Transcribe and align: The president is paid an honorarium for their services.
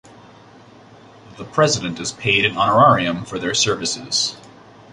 The 1.37 1.45
president 1.45 1.99
is 1.99 2.11
paid 2.11 2.43
an 2.43 2.57
honorarium 2.57 3.23
for 3.23 3.37
their 3.37 3.53
services. 3.53 4.35